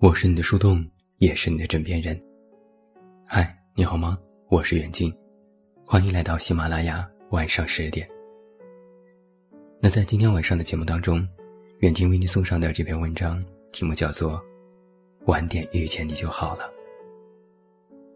[0.00, 0.82] 我是你的树洞，
[1.18, 2.18] 也是你的枕边人。
[3.26, 4.18] 嗨，你好吗？
[4.48, 5.14] 我是远近，
[5.84, 8.08] 欢迎来到喜马拉雅晚上十点。
[9.78, 11.28] 那在今天晚上的节目当中，
[11.80, 14.38] 远近为你送上的这篇文章题目叫做
[15.26, 16.64] 《晚点遇见你就好了》。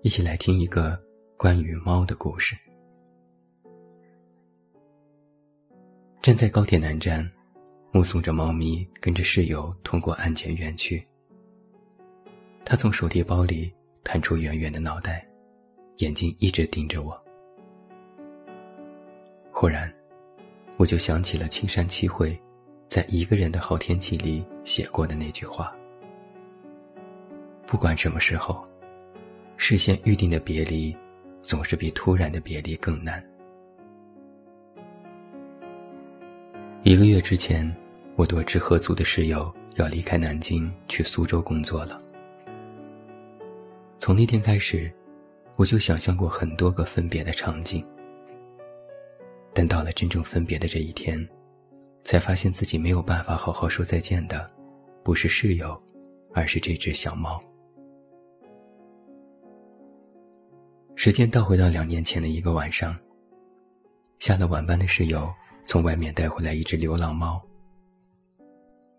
[0.01, 0.99] 一起来听一个
[1.36, 2.57] 关于猫的故事。
[6.22, 7.30] 站在高铁南站，
[7.93, 11.07] 目送着猫咪跟着室友通过安检远去。
[12.64, 15.27] 他从手提包里探出圆圆的脑袋，
[15.99, 17.21] 眼睛一直盯着我。
[19.53, 19.93] 忽然，
[20.77, 22.36] 我就想起了青山七惠
[22.89, 25.72] 在一个人的好天气里写过的那句话
[27.67, 28.64] ：“不管什么时候，
[29.57, 30.96] 事先预定的别离，
[31.43, 33.22] 总是比突然的别离更难。”
[36.83, 37.75] 一个月之前，
[38.16, 41.98] 我多知合租的室友要离开南京去苏州工作了。
[43.98, 44.92] 从那天开始，
[45.56, 47.87] 我就想象过很多个分别的场景。
[49.53, 51.27] 但到了真正分别的这一天，
[52.03, 54.50] 才发现自己没有办法好好说再见的，
[55.03, 55.81] 不是室友，
[56.33, 57.42] 而是这只小猫。
[60.97, 62.98] 时间倒回到两年前的一个晚上，
[64.19, 65.33] 下了晚班的室友
[65.65, 67.41] 从外面带回来一只流浪猫。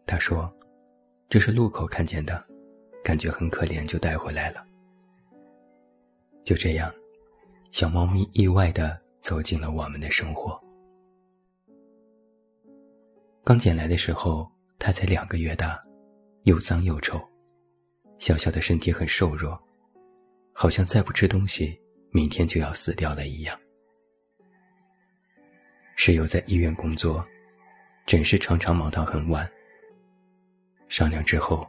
[0.08, 0.52] 他说
[1.30, 2.44] ：“这是路口看见的，
[3.04, 4.64] 感觉很可怜，就带回来了。”
[6.46, 6.94] 就这样，
[7.72, 10.56] 小猫咪意外的走进了我们的生活。
[13.44, 15.84] 刚捡来的时候，它才两个月大，
[16.44, 17.20] 又脏又臭，
[18.20, 19.60] 小小的身体很瘦弱，
[20.54, 23.60] 好像再不吃东西，明天就要死掉了一样。
[25.96, 27.24] 室友在医院工作，
[28.06, 29.50] 诊室常常忙到很晚。
[30.90, 31.68] 商量之后，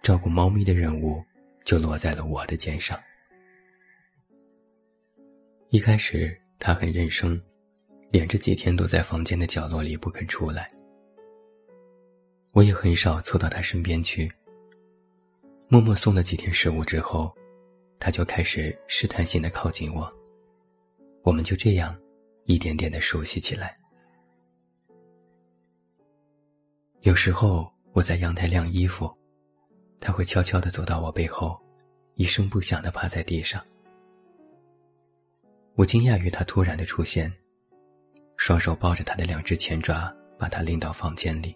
[0.00, 1.22] 照顾猫咪的任务
[1.64, 2.98] 就落在了我的肩上。
[5.70, 7.40] 一开始他很认生，
[8.10, 10.68] 连着几天都在房间的角落里不肯出来。
[12.52, 14.30] 我也很少凑到他身边去。
[15.68, 17.34] 默默送了几天食物之后，
[17.98, 20.08] 他就开始试探性的靠近我。
[21.22, 21.98] 我们就这样，
[22.44, 23.76] 一点点的熟悉起来。
[27.00, 29.12] 有时候我在阳台晾衣服，
[29.98, 31.60] 他会悄悄的走到我背后，
[32.14, 33.60] 一声不响的趴在地上。
[35.76, 37.30] 我惊讶于他突然的出现，
[38.38, 41.54] 双手抱着他的两只前爪，把他拎到房间里。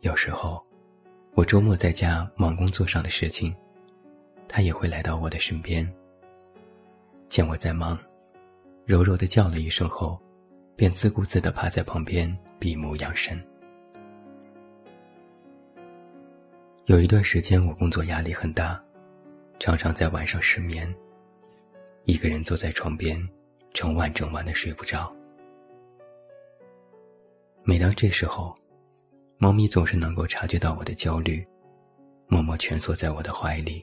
[0.00, 0.62] 有时候，
[1.34, 3.54] 我周末在家忙工作上的事情，
[4.48, 5.86] 他也会来到我的身边。
[7.28, 7.98] 见我在忙，
[8.86, 10.18] 柔柔的叫了一声后，
[10.74, 13.38] 便自顾自的趴在旁边闭目养神。
[16.86, 18.82] 有一段时间，我工作压力很大，
[19.58, 20.90] 常常在晚上失眠。
[22.04, 23.16] 一个人坐在床边，
[23.72, 25.10] 整晚整晚的睡不着。
[27.64, 28.52] 每当这时候，
[29.38, 31.46] 猫咪总是能够察觉到我的焦虑，
[32.26, 33.80] 默默蜷缩在我的怀里，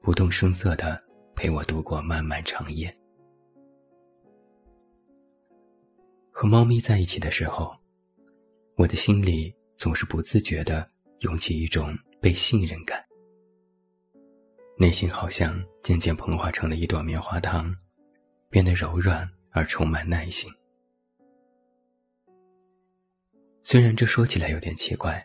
[0.00, 0.96] 不动声色的
[1.34, 2.90] 陪我度过漫漫长夜。
[6.30, 7.76] 和猫咪在一起的时候，
[8.76, 10.88] 我的心里总是不自觉的
[11.20, 13.07] 涌起一种被信任感。
[14.80, 17.74] 内心好像渐渐膨化成了一朵棉花糖，
[18.48, 20.48] 变得柔软而充满耐心。
[23.64, 25.20] 虽然这说起来有点奇怪，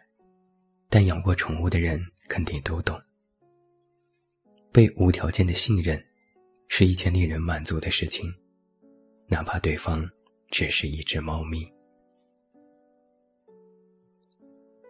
[0.90, 3.00] 但养过宠物的人肯定都懂。
[4.72, 6.04] 被无条件的信任，
[6.68, 8.34] 是一件令人满足的事情，
[9.28, 10.04] 哪怕对方
[10.50, 11.72] 只是一只猫咪。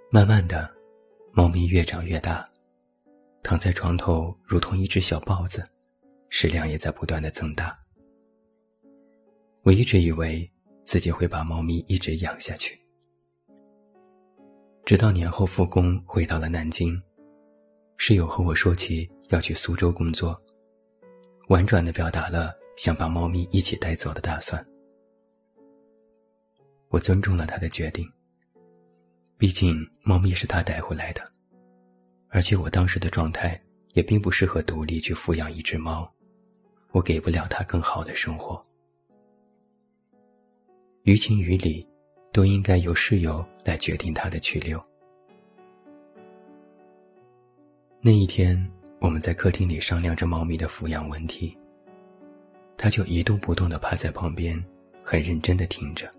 [0.09, 0.73] 慢慢的，
[1.33, 2.45] 猫咪越长越大。
[3.43, 5.61] 躺在床头，如同一只小豹子，
[6.29, 7.77] 食量也在不断的增大。
[9.63, 10.49] 我一直以为
[10.85, 12.79] 自己会把猫咪一直养下去，
[14.85, 16.99] 直到年后复工回到了南京，
[17.97, 20.41] 室友和我说起要去苏州工作，
[21.49, 24.59] 婉转的表达了想把猫咪一起带走的打算。
[26.87, 28.09] 我尊重了他的决定，
[29.37, 31.32] 毕竟猫咪是他带回来的。
[32.33, 33.55] 而且我当时的状态
[33.93, 36.11] 也并不适合独立去抚养一只猫，
[36.89, 38.59] 我给不了它更好的生活。
[41.03, 41.87] 于情于理，
[42.31, 44.83] 都应该由室友来决定它的去留。
[48.01, 48.59] 那一天，
[48.99, 51.55] 我们在客厅里商量着猫咪的抚养问题，
[52.75, 54.61] 它就一动不动地趴在旁边，
[55.03, 56.09] 很认真地听着，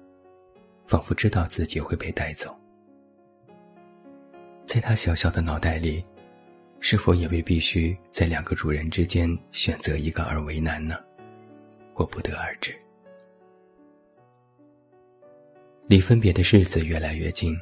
[0.87, 2.56] 仿佛知道自己会被带走。
[4.66, 6.02] 在他小小的脑袋里，
[6.81, 10.96] 是否也为必须在两个主人之间选择一个而为难呢？
[11.94, 12.75] 我不得而知。
[15.87, 17.56] 离分别的日子越来越近，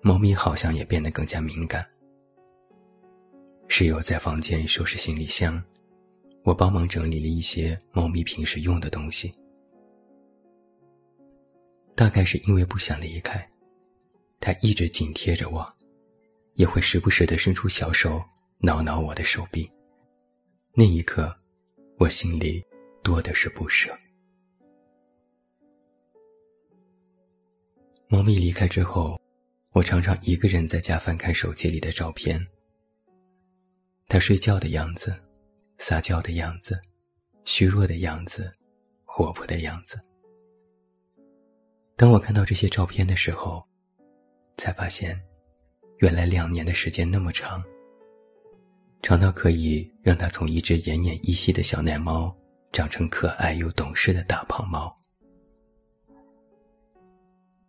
[0.00, 1.84] 猫咪好像也变得更加敏感。
[3.68, 5.62] 室友在房间收拾行李箱，
[6.44, 9.32] 我帮忙整理了一些猫咪平时用的东西。
[11.94, 13.44] 大概是因为不想离开，
[14.40, 15.66] 它一直紧贴着我，
[16.54, 18.22] 也会时不时的伸出小手
[18.58, 19.68] 挠挠我的手臂。
[20.74, 21.34] 那一刻，
[21.98, 22.64] 我心里
[23.02, 23.96] 多的是不舍。
[28.08, 29.20] 猫咪离开之后，
[29.72, 32.46] 我常常一个人在家翻看手机里的照片。
[34.08, 35.14] 它睡觉的样子，
[35.78, 36.78] 撒娇的样子，
[37.44, 38.52] 虚弱的样子，
[39.06, 39.98] 活泼的样子。
[41.96, 43.66] 当我看到这些照片的时候，
[44.58, 45.18] 才发现，
[46.02, 47.62] 原来两年的时间那么长，
[49.02, 52.34] 长到可以让它从一只奄奄一息的小奶猫，
[52.72, 54.92] 长成可爱又懂事的大胖猫。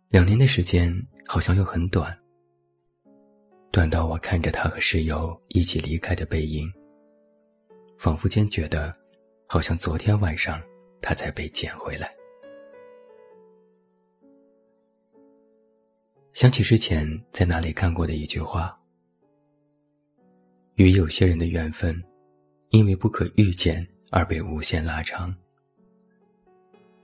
[0.08, 0.92] 两年的时间
[1.28, 2.12] 好像又很短，
[3.70, 6.68] 短到我看着他和室友一起离开的背影，
[7.98, 8.92] 仿佛间觉得，
[9.46, 10.60] 好像昨天晚上
[11.00, 12.10] 他才被捡回来。
[16.34, 18.76] 想起之前在哪里看过的一句话：
[20.74, 22.02] 与有些人的缘分，
[22.70, 25.32] 因为不可预见而被无限拉长；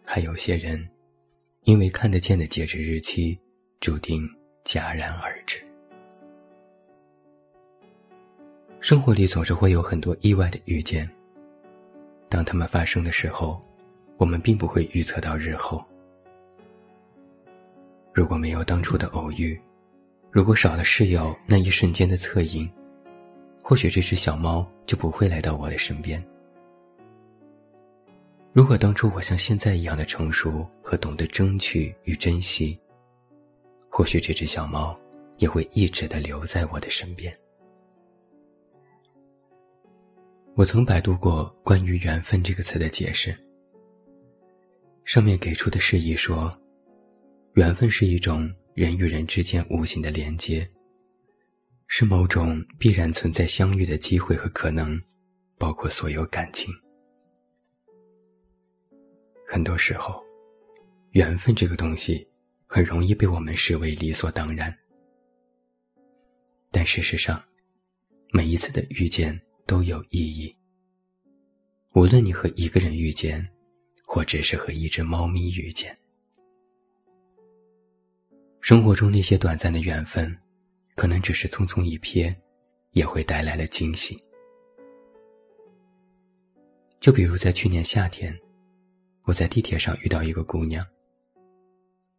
[0.05, 0.87] 还有些人。
[1.65, 3.39] 因为看得见的截止日期，
[3.81, 4.27] 注定
[4.65, 5.63] 戛然而止。
[8.81, 11.09] 生活里总是会有很多意外的遇见。
[12.31, 13.61] 当他们发生的时候，
[14.17, 15.85] 我们并不会预测到日后。
[18.13, 19.59] 如果没有当初的偶遇，
[20.31, 22.71] 如果少了室友那一瞬间的侧影，
[23.63, 26.23] 或许这只小猫就不会来到我的身边。
[28.53, 32.77] 如果当初我像现在一样的成熟和懂得争取与珍惜，
[33.89, 34.93] 或许这只小猫
[35.37, 37.33] 也会一直的留在我的身边。
[40.57, 43.33] 我曾百度过关于“缘分”这个词的解释，
[45.05, 46.53] 上面给出的释义说，
[47.61, 50.67] 缘分是一种人与人之间无形的连接，
[51.89, 54.99] 是某种必然存在相遇的机会和可能，
[55.59, 56.73] 包括所有感情。
[59.47, 60.25] 很多时候，
[61.11, 62.27] 缘分这个东西
[62.67, 64.75] 很容易被我们视为理所当然。
[66.71, 67.45] 但事实上，
[68.33, 70.51] 每一次的遇见都有意义。
[71.93, 73.47] 无论你和一个人遇见，
[74.07, 75.95] 或只是和一只猫咪遇见，
[78.61, 80.37] 生活中那些短暂的缘分，
[80.95, 82.33] 可能只是匆匆一瞥，
[82.93, 84.17] 也会带来了惊喜。
[87.01, 88.33] 就比如在去年夏天。
[89.25, 90.85] 我在地铁上遇到一个姑娘。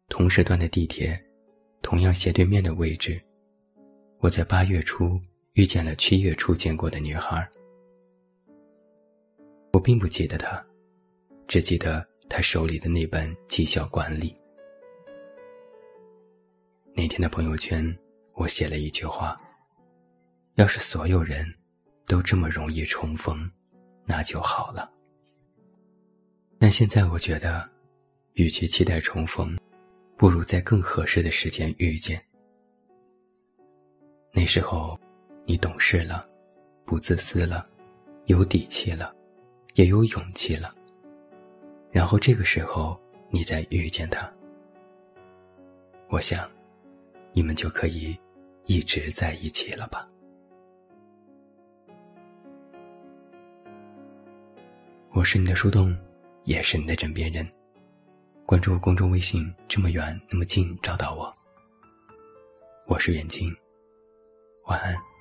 [0.08, 1.20] 同时段的地铁，
[1.82, 3.20] 同样斜对面的位置，
[4.20, 5.20] 我在八月初
[5.52, 7.46] 遇见了七月初见过的女孩。
[9.72, 10.64] 我并不记得她，
[11.46, 14.32] 只记得她手里的那本绩效管理。
[16.94, 17.96] 那天的朋友圈，
[18.34, 19.34] 我写了一句话：
[20.56, 21.46] 要是所有人
[22.06, 23.50] 都这么容易重逢，
[24.04, 24.92] 那就好了。
[26.58, 27.64] 但现在我觉得，
[28.34, 29.58] 与其期待重逢，
[30.16, 32.22] 不如在更合适的时间遇见。
[34.30, 34.98] 那时候，
[35.46, 36.20] 你懂事了，
[36.84, 37.64] 不自私了，
[38.26, 39.14] 有底气了，
[39.74, 40.70] 也有勇气了。
[41.90, 44.30] 然后这个时候，你再遇见他，
[46.10, 46.48] 我想，
[47.32, 48.18] 你们就可以
[48.66, 50.08] 一直在一起了吧。
[55.10, 55.96] 我是你的树洞。
[56.44, 57.46] 也是你的枕边人。
[58.44, 61.32] 关注公众微信，这么远那么近，找到我。
[62.88, 63.48] 我是远近，
[64.66, 65.11] 晚安。